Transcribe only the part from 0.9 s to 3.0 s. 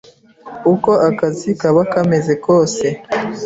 akazi kaba kameze kose